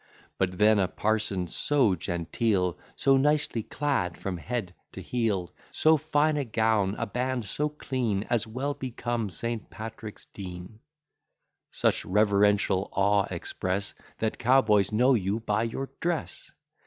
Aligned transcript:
But 0.39 0.57
then 0.57 0.79
a 0.79 0.87
parson 0.87 1.45
so 1.45 1.93
genteel, 1.93 2.79
So 2.95 3.17
nicely 3.17 3.61
clad 3.61 4.17
from 4.17 4.35
head 4.37 4.73
to 4.93 4.99
heel; 4.99 5.53
So 5.71 5.95
fine 5.95 6.37
a 6.37 6.43
gown, 6.43 6.95
a 6.97 7.05
band 7.05 7.45
so 7.45 7.69
clean, 7.69 8.25
As 8.27 8.47
well 8.47 8.73
become 8.73 9.29
St. 9.29 9.69
Patrick's 9.69 10.25
Dean, 10.33 10.79
Such 11.69 12.03
reverential 12.03 12.89
awe 12.93 13.27
express, 13.29 13.93
That 14.17 14.39
cowboys 14.39 14.91
know 14.91 15.13
you 15.13 15.39
by 15.39 15.61
your 15.61 15.91
dress! 15.99 16.51